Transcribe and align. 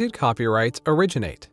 did 0.00 0.14
copyrights 0.14 0.80
originate? 0.86 1.50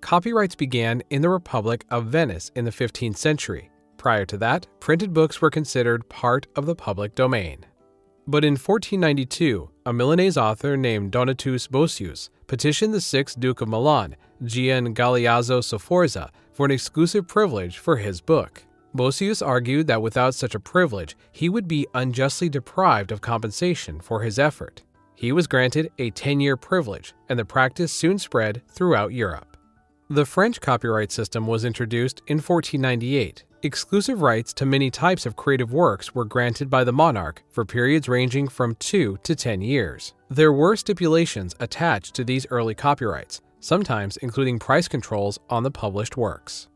Copyrights 0.00 0.54
began 0.54 1.02
in 1.10 1.20
the 1.20 1.28
Republic 1.28 1.84
of 1.90 2.06
Venice 2.06 2.52
in 2.54 2.64
the 2.64 2.70
15th 2.70 3.16
century. 3.16 3.68
Prior 3.96 4.24
to 4.24 4.36
that, 4.36 4.68
printed 4.78 5.12
books 5.12 5.42
were 5.42 5.50
considered 5.50 6.08
part 6.08 6.46
of 6.54 6.66
the 6.66 6.76
public 6.76 7.16
domain. 7.16 7.66
But 8.28 8.44
in 8.44 8.52
1492, 8.52 9.68
a 9.84 9.92
Milanese 9.92 10.36
author 10.36 10.76
named 10.76 11.10
Donatus 11.10 11.66
Bossius 11.66 12.28
petitioned 12.46 12.94
the 12.94 13.00
sixth 13.00 13.40
Duke 13.40 13.62
of 13.62 13.68
Milan, 13.68 14.14
Gian 14.44 14.94
Galeazzo 14.94 15.60
Sforza, 15.60 16.30
for 16.52 16.66
an 16.66 16.70
exclusive 16.70 17.26
privilege 17.26 17.78
for 17.78 17.96
his 17.96 18.20
book. 18.20 18.62
Bossius 18.94 19.44
argued 19.44 19.88
that 19.88 20.02
without 20.02 20.36
such 20.36 20.54
a 20.54 20.60
privilege, 20.60 21.16
he 21.32 21.48
would 21.48 21.66
be 21.66 21.88
unjustly 21.94 22.48
deprived 22.48 23.10
of 23.10 23.20
compensation 23.20 24.00
for 24.00 24.22
his 24.22 24.38
effort. 24.38 24.84
He 25.22 25.30
was 25.30 25.46
granted 25.46 25.92
a 25.98 26.10
10 26.10 26.40
year 26.40 26.56
privilege, 26.56 27.14
and 27.28 27.38
the 27.38 27.44
practice 27.44 27.92
soon 27.92 28.18
spread 28.18 28.60
throughout 28.66 29.12
Europe. 29.12 29.56
The 30.10 30.26
French 30.26 30.60
copyright 30.60 31.12
system 31.12 31.46
was 31.46 31.64
introduced 31.64 32.22
in 32.26 32.38
1498. 32.38 33.44
Exclusive 33.62 34.20
rights 34.20 34.52
to 34.54 34.66
many 34.66 34.90
types 34.90 35.24
of 35.24 35.36
creative 35.36 35.72
works 35.72 36.12
were 36.12 36.24
granted 36.24 36.68
by 36.68 36.82
the 36.82 36.92
monarch 36.92 37.40
for 37.50 37.64
periods 37.64 38.08
ranging 38.08 38.48
from 38.48 38.74
2 38.80 39.20
to 39.22 39.36
10 39.36 39.60
years. 39.60 40.12
There 40.28 40.52
were 40.52 40.74
stipulations 40.74 41.54
attached 41.60 42.14
to 42.16 42.24
these 42.24 42.48
early 42.50 42.74
copyrights, 42.74 43.40
sometimes 43.60 44.16
including 44.16 44.58
price 44.58 44.88
controls 44.88 45.38
on 45.48 45.62
the 45.62 45.70
published 45.70 46.16
works. 46.16 46.66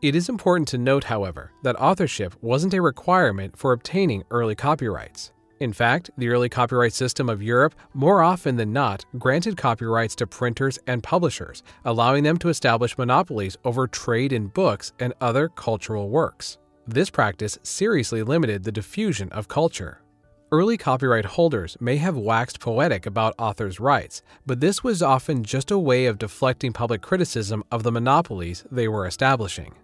It 0.00 0.16
is 0.16 0.30
important 0.30 0.66
to 0.68 0.78
note, 0.78 1.04
however, 1.04 1.52
that 1.62 1.76
authorship 1.78 2.34
wasn't 2.40 2.72
a 2.72 2.80
requirement 2.80 3.58
for 3.58 3.72
obtaining 3.72 4.24
early 4.30 4.54
copyrights. 4.54 5.30
In 5.62 5.72
fact, 5.72 6.10
the 6.18 6.28
early 6.28 6.48
copyright 6.48 6.92
system 6.92 7.28
of 7.28 7.40
Europe 7.40 7.76
more 7.94 8.20
often 8.20 8.56
than 8.56 8.72
not 8.72 9.04
granted 9.16 9.56
copyrights 9.56 10.16
to 10.16 10.26
printers 10.26 10.76
and 10.88 11.04
publishers, 11.04 11.62
allowing 11.84 12.24
them 12.24 12.36
to 12.38 12.48
establish 12.48 12.98
monopolies 12.98 13.56
over 13.64 13.86
trade 13.86 14.32
in 14.32 14.48
books 14.48 14.92
and 14.98 15.14
other 15.20 15.48
cultural 15.48 16.08
works. 16.10 16.58
This 16.88 17.10
practice 17.10 17.60
seriously 17.62 18.24
limited 18.24 18.64
the 18.64 18.72
diffusion 18.72 19.28
of 19.28 19.46
culture. 19.46 20.02
Early 20.50 20.76
copyright 20.76 21.26
holders 21.26 21.76
may 21.78 21.96
have 21.98 22.16
waxed 22.16 22.58
poetic 22.58 23.06
about 23.06 23.36
authors' 23.38 23.78
rights, 23.78 24.20
but 24.44 24.58
this 24.58 24.82
was 24.82 25.00
often 25.00 25.44
just 25.44 25.70
a 25.70 25.78
way 25.78 26.06
of 26.06 26.18
deflecting 26.18 26.72
public 26.72 27.02
criticism 27.02 27.62
of 27.70 27.84
the 27.84 27.92
monopolies 27.92 28.64
they 28.72 28.88
were 28.88 29.06
establishing. 29.06 29.76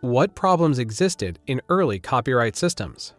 What 0.00 0.36
problems 0.36 0.78
existed 0.78 1.40
in 1.48 1.60
early 1.68 1.98
copyright 1.98 2.54
systems? 2.54 3.14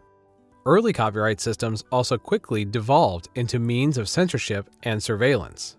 Early 0.65 0.93
copyright 0.93 1.39
systems 1.39 1.83
also 1.91 2.17
quickly 2.17 2.65
devolved 2.65 3.29
into 3.35 3.59
means 3.59 3.97
of 3.97 4.09
censorship 4.09 4.69
and 4.83 5.01
surveillance. 5.01 5.77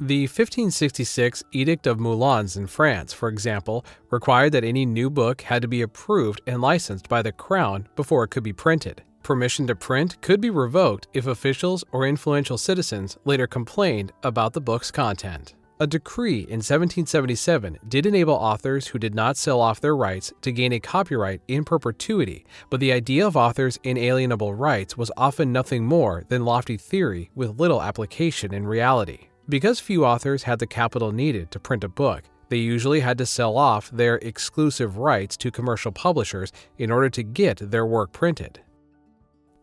The 0.00 0.22
1566 0.22 1.42
Edict 1.50 1.86
of 1.86 1.98
Moulins 1.98 2.56
in 2.56 2.68
France, 2.68 3.12
for 3.12 3.28
example, 3.28 3.84
required 4.10 4.52
that 4.52 4.62
any 4.62 4.86
new 4.86 5.10
book 5.10 5.40
had 5.40 5.60
to 5.62 5.68
be 5.68 5.82
approved 5.82 6.40
and 6.46 6.60
licensed 6.60 7.08
by 7.08 7.20
the 7.22 7.32
crown 7.32 7.88
before 7.96 8.22
it 8.22 8.28
could 8.30 8.44
be 8.44 8.52
printed. 8.52 9.02
Permission 9.24 9.66
to 9.66 9.74
print 9.74 10.20
could 10.20 10.40
be 10.40 10.50
revoked 10.50 11.08
if 11.12 11.26
officials 11.26 11.82
or 11.90 12.06
influential 12.06 12.56
citizens 12.56 13.18
later 13.24 13.46
complained 13.46 14.12
about 14.22 14.52
the 14.52 14.60
book's 14.60 14.92
content. 14.92 15.54
A 15.80 15.86
decree 15.86 16.40
in 16.40 16.58
1777 16.58 17.78
did 17.86 18.04
enable 18.04 18.34
authors 18.34 18.88
who 18.88 18.98
did 18.98 19.14
not 19.14 19.36
sell 19.36 19.60
off 19.60 19.80
their 19.80 19.94
rights 19.94 20.32
to 20.42 20.50
gain 20.50 20.72
a 20.72 20.80
copyright 20.80 21.40
in 21.46 21.62
perpetuity, 21.62 22.44
but 22.68 22.80
the 22.80 22.90
idea 22.90 23.24
of 23.24 23.36
authors' 23.36 23.78
inalienable 23.84 24.54
rights 24.54 24.96
was 24.96 25.12
often 25.16 25.52
nothing 25.52 25.84
more 25.84 26.24
than 26.30 26.44
lofty 26.44 26.76
theory 26.76 27.30
with 27.36 27.60
little 27.60 27.80
application 27.80 28.52
in 28.52 28.66
reality. 28.66 29.28
Because 29.48 29.78
few 29.78 30.04
authors 30.04 30.42
had 30.42 30.58
the 30.58 30.66
capital 30.66 31.12
needed 31.12 31.52
to 31.52 31.60
print 31.60 31.84
a 31.84 31.88
book, 31.88 32.24
they 32.48 32.56
usually 32.56 32.98
had 32.98 33.16
to 33.18 33.26
sell 33.26 33.56
off 33.56 33.88
their 33.92 34.16
exclusive 34.16 34.98
rights 34.98 35.36
to 35.36 35.52
commercial 35.52 35.92
publishers 35.92 36.50
in 36.78 36.90
order 36.90 37.08
to 37.10 37.22
get 37.22 37.58
their 37.58 37.86
work 37.86 38.10
printed. 38.10 38.58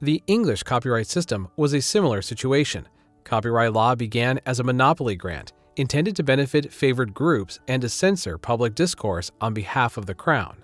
The 0.01 0.23
English 0.27 0.63
copyright 0.63 1.07
system 1.07 1.49
was 1.57 1.73
a 1.73 1.81
similar 1.81 2.21
situation. 2.21 2.87
Copyright 3.25 3.73
law 3.73 3.95
began 3.95 4.39
as 4.45 4.61
a 4.61 4.63
monopoly 4.63 5.17
grant 5.17 5.51
intended 5.77 6.15
to 6.15 6.23
benefit 6.23 6.71
favored 6.71 7.13
groups 7.13 7.59
and 7.67 7.81
to 7.81 7.89
censor 7.89 8.37
public 8.37 8.75
discourse 8.75 9.31
on 9.41 9.53
behalf 9.53 9.97
of 9.97 10.05
the 10.05 10.15
crown. 10.15 10.57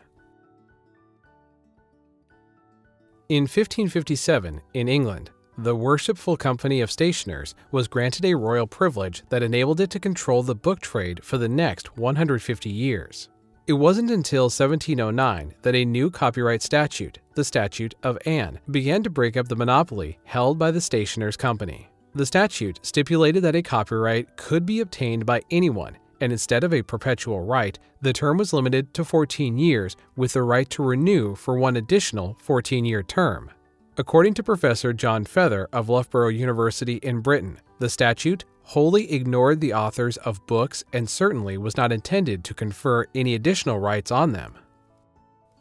In 3.30 3.44
1557, 3.44 4.62
in 4.74 4.88
England, 4.88 5.30
the 5.58 5.76
Worshipful 5.76 6.38
Company 6.38 6.82
of 6.82 6.90
Stationers 6.90 7.54
was 7.72 7.88
granted 7.88 8.26
a 8.26 8.36
royal 8.36 8.66
privilege 8.66 9.24
that 9.30 9.44
enabled 9.44 9.80
it 9.80 9.90
to 9.92 10.00
control 10.00 10.44
the 10.44 10.56
book 10.56 10.80
trade 10.80 11.24
for 11.24 11.38
the 11.38 11.48
next 11.50 11.98
150 11.98 12.70
years. 12.70 13.30
It 13.68 13.74
wasn't 13.74 14.10
until 14.10 14.46
1709 14.46 15.54
that 15.62 15.76
a 15.76 15.86
new 15.86 16.10
copyright 16.10 16.64
statute, 16.64 17.20
the 17.36 17.44
Statute 17.44 17.94
of 18.02 18.18
Anne, 18.26 18.60
began 18.72 19.04
to 19.04 19.10
break 19.10 19.38
up 19.38 19.50
the 19.50 19.56
monopoly 19.56 20.18
held 20.24 20.58
by 20.58 20.72
the 20.72 20.82
Stationers' 20.82 21.38
Company. 21.38 21.91
The 22.14 22.26
statute 22.26 22.80
stipulated 22.84 23.44
that 23.44 23.56
a 23.56 23.62
copyright 23.62 24.36
could 24.36 24.66
be 24.66 24.82
obtained 24.82 25.26
by 25.26 25.42
anyone, 25.50 25.98
and 26.20 26.32
instead 26.34 26.66
of 26.66 26.74
a 26.74 26.82
perpetual 26.82 27.40
right, 27.40 27.80
the 28.02 28.12
term 28.12 28.38
was 28.38 28.52
limited 28.52 28.94
to 28.96 29.06
14 29.06 29.58
years 29.58 29.96
with 30.18 30.34
the 30.34 30.44
right 30.44 30.70
to 30.72 30.84
renew 30.84 31.36
for 31.36 31.58
one 31.58 31.78
additional 31.78 32.36
14 32.42 32.84
year 32.84 33.02
term. 33.02 33.50
According 33.98 34.34
to 34.36 34.44
Professor 34.44 34.92
John 34.92 35.24
Feather 35.24 35.70
of 35.72 35.88
Loughborough 35.88 36.30
University 36.30 36.96
in 36.98 37.22
Britain, 37.22 37.60
the 37.80 37.90
statute 37.90 38.44
wholly 38.64 39.12
ignored 39.12 39.62
the 39.62 39.74
authors 39.74 40.18
of 40.18 40.46
books 40.48 40.84
and 40.92 41.10
certainly 41.10 41.58
was 41.58 41.78
not 41.78 41.92
intended 41.94 42.44
to 42.44 42.54
confer 42.54 43.06
any 43.16 43.36
additional 43.36 43.80
rights 43.80 44.12
on 44.12 44.34
them. 44.34 44.56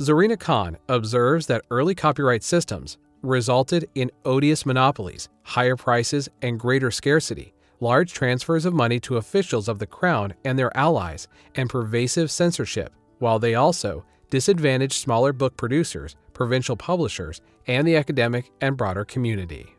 Zorina 0.00 0.38
Khan 0.38 0.78
observes 0.88 1.46
that 1.46 1.64
early 1.70 1.94
copyright 1.94 2.42
systems 2.42 2.98
resulted 3.22 3.88
in 3.94 4.10
odious 4.24 4.64
monopolies, 4.64 5.28
higher 5.42 5.76
prices, 5.76 6.28
and 6.42 6.58
greater 6.58 6.90
scarcity, 6.90 7.52
large 7.80 8.12
transfers 8.12 8.64
of 8.64 8.74
money 8.74 9.00
to 9.00 9.16
officials 9.16 9.68
of 9.68 9.78
the 9.78 9.86
crown 9.86 10.34
and 10.44 10.58
their 10.58 10.76
allies, 10.76 11.28
and 11.54 11.68
pervasive 11.70 12.30
censorship, 12.30 12.92
while 13.18 13.38
they 13.38 13.54
also 13.54 14.04
disadvantaged 14.30 14.94
smaller 14.94 15.32
book 15.32 15.56
producers, 15.56 16.16
provincial 16.32 16.76
publishers, 16.76 17.40
and 17.66 17.86
the 17.86 17.96
academic 17.96 18.50
and 18.60 18.76
broader 18.76 19.04
community. 19.04 19.76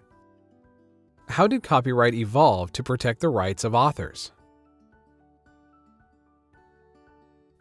How 1.30 1.48
did 1.48 1.64
copyright 1.64 2.14
evolve 2.14 2.74
to 2.74 2.84
protect 2.84 3.22
the 3.22 3.30
rights 3.30 3.64
of 3.64 3.74
authors? 3.74 4.32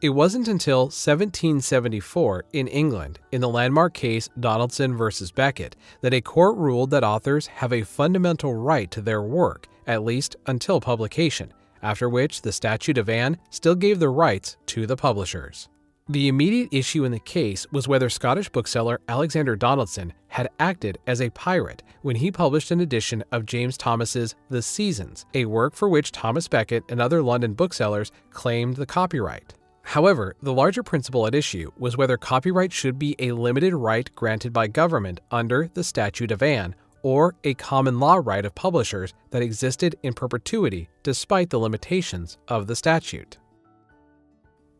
It 0.02 0.08
wasn't 0.08 0.48
until 0.48 0.84
1774 0.84 2.44
in 2.54 2.68
England, 2.68 3.18
in 3.32 3.42
the 3.42 3.48
landmark 3.50 3.92
case 3.92 4.30
Donaldson 4.40 4.96
v. 4.96 5.10
Beckett, 5.34 5.76
that 6.00 6.14
a 6.14 6.22
court 6.22 6.56
ruled 6.56 6.88
that 6.90 7.04
authors 7.04 7.46
have 7.48 7.70
a 7.74 7.82
fundamental 7.82 8.54
right 8.54 8.90
to 8.92 9.02
their 9.02 9.20
work, 9.20 9.66
at 9.86 10.02
least 10.02 10.36
until 10.46 10.80
publication, 10.80 11.52
after 11.82 12.08
which 12.08 12.40
the 12.40 12.50
Statute 12.50 12.96
of 12.96 13.10
Anne 13.10 13.36
still 13.50 13.74
gave 13.74 13.98
the 13.98 14.08
rights 14.08 14.56
to 14.66 14.86
the 14.86 14.96
publishers. 14.96 15.68
The 16.08 16.28
immediate 16.28 16.70
issue 16.72 17.04
in 17.04 17.12
the 17.12 17.20
case 17.20 17.66
was 17.70 17.86
whether 17.86 18.08
Scottish 18.08 18.48
bookseller 18.48 19.02
Alexander 19.06 19.54
Donaldson 19.54 20.14
had 20.28 20.48
acted 20.58 20.96
as 21.06 21.20
a 21.20 21.28
pirate 21.28 21.82
when 22.00 22.16
he 22.16 22.32
published 22.32 22.70
an 22.70 22.80
edition 22.80 23.22
of 23.32 23.44
James 23.44 23.76
Thomson's 23.76 24.34
The 24.48 24.62
Seasons, 24.62 25.26
a 25.34 25.44
work 25.44 25.74
for 25.74 25.90
which 25.90 26.10
Thomas 26.10 26.48
Beckett 26.48 26.84
and 26.88 27.02
other 27.02 27.22
London 27.22 27.52
booksellers 27.52 28.10
claimed 28.30 28.76
the 28.76 28.86
copyright. 28.86 29.54
However, 29.90 30.36
the 30.40 30.52
larger 30.52 30.84
principle 30.84 31.26
at 31.26 31.34
issue 31.34 31.72
was 31.76 31.96
whether 31.96 32.16
copyright 32.16 32.72
should 32.72 32.96
be 32.96 33.16
a 33.18 33.32
limited 33.32 33.74
right 33.74 34.08
granted 34.14 34.52
by 34.52 34.68
government 34.68 35.18
under 35.32 35.68
the 35.74 35.82
Statute 35.82 36.30
of 36.30 36.44
Anne 36.44 36.76
or 37.02 37.34
a 37.42 37.54
common 37.54 37.98
law 37.98 38.20
right 38.22 38.44
of 38.44 38.54
publishers 38.54 39.14
that 39.30 39.42
existed 39.42 39.96
in 40.04 40.12
perpetuity 40.12 40.88
despite 41.02 41.50
the 41.50 41.58
limitations 41.58 42.38
of 42.46 42.68
the 42.68 42.76
statute. 42.76 43.38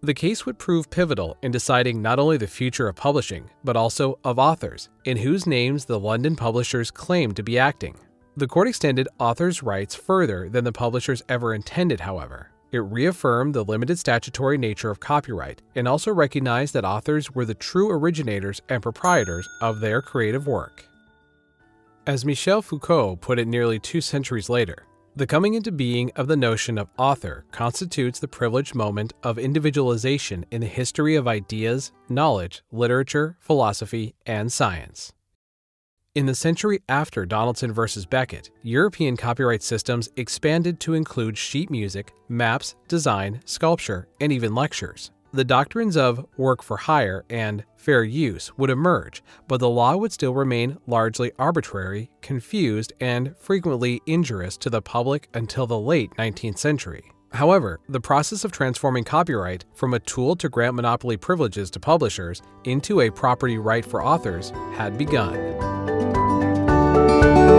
The 0.00 0.14
case 0.14 0.46
would 0.46 0.60
prove 0.60 0.88
pivotal 0.90 1.36
in 1.42 1.50
deciding 1.50 2.00
not 2.00 2.20
only 2.20 2.36
the 2.36 2.46
future 2.46 2.86
of 2.86 2.94
publishing, 2.94 3.50
but 3.64 3.76
also 3.76 4.16
of 4.22 4.38
authors, 4.38 4.90
in 5.06 5.16
whose 5.16 5.44
names 5.44 5.86
the 5.86 5.98
London 5.98 6.36
publishers 6.36 6.92
claimed 6.92 7.34
to 7.34 7.42
be 7.42 7.58
acting. 7.58 7.96
The 8.36 8.46
court 8.46 8.68
extended 8.68 9.08
authors' 9.18 9.60
rights 9.60 9.96
further 9.96 10.48
than 10.48 10.62
the 10.62 10.70
publishers 10.70 11.20
ever 11.28 11.52
intended, 11.52 11.98
however. 11.98 12.50
It 12.72 12.78
reaffirmed 12.78 13.54
the 13.54 13.64
limited 13.64 13.98
statutory 13.98 14.56
nature 14.56 14.90
of 14.90 15.00
copyright 15.00 15.62
and 15.74 15.88
also 15.88 16.12
recognized 16.12 16.74
that 16.74 16.84
authors 16.84 17.34
were 17.34 17.44
the 17.44 17.54
true 17.54 17.90
originators 17.90 18.62
and 18.68 18.82
proprietors 18.82 19.48
of 19.60 19.80
their 19.80 20.00
creative 20.00 20.46
work. 20.46 20.84
As 22.06 22.24
Michel 22.24 22.62
Foucault 22.62 23.16
put 23.16 23.38
it 23.38 23.48
nearly 23.48 23.78
two 23.78 24.00
centuries 24.00 24.48
later, 24.48 24.86
the 25.16 25.26
coming 25.26 25.54
into 25.54 25.72
being 25.72 26.12
of 26.14 26.28
the 26.28 26.36
notion 26.36 26.78
of 26.78 26.88
author 26.96 27.44
constitutes 27.50 28.20
the 28.20 28.28
privileged 28.28 28.76
moment 28.76 29.12
of 29.24 29.38
individualization 29.38 30.46
in 30.52 30.60
the 30.60 30.66
history 30.68 31.16
of 31.16 31.26
ideas, 31.26 31.90
knowledge, 32.08 32.62
literature, 32.70 33.36
philosophy, 33.40 34.14
and 34.24 34.52
science. 34.52 35.12
In 36.16 36.26
the 36.26 36.34
century 36.34 36.80
after 36.88 37.24
Donaldson 37.24 37.72
versus 37.72 38.04
Beckett, 38.04 38.50
European 38.64 39.16
copyright 39.16 39.62
systems 39.62 40.08
expanded 40.16 40.80
to 40.80 40.94
include 40.94 41.38
sheet 41.38 41.70
music, 41.70 42.12
maps, 42.28 42.74
design, 42.88 43.40
sculpture, 43.44 44.08
and 44.20 44.32
even 44.32 44.52
lectures. 44.52 45.12
The 45.32 45.44
doctrines 45.44 45.96
of 45.96 46.26
work 46.36 46.64
for 46.64 46.76
hire 46.76 47.24
and 47.30 47.62
fair 47.76 48.02
use 48.02 48.50
would 48.58 48.70
emerge, 48.70 49.22
but 49.46 49.60
the 49.60 49.68
law 49.68 49.94
would 49.94 50.12
still 50.12 50.34
remain 50.34 50.78
largely 50.88 51.30
arbitrary, 51.38 52.10
confused, 52.22 52.92
and 52.98 53.36
frequently 53.38 54.02
injurious 54.06 54.56
to 54.56 54.70
the 54.70 54.82
public 54.82 55.28
until 55.34 55.68
the 55.68 55.78
late 55.78 56.10
19th 56.18 56.58
century. 56.58 57.12
However, 57.30 57.78
the 57.88 58.00
process 58.00 58.44
of 58.44 58.50
transforming 58.50 59.04
copyright 59.04 59.64
from 59.74 59.94
a 59.94 60.00
tool 60.00 60.34
to 60.34 60.48
grant 60.48 60.74
monopoly 60.74 61.16
privileges 61.16 61.70
to 61.70 61.78
publishers 61.78 62.42
into 62.64 63.02
a 63.02 63.10
property 63.10 63.58
right 63.58 63.84
for 63.84 64.04
authors 64.04 64.50
had 64.74 64.98
begun. 64.98 65.79
Música 67.08 67.49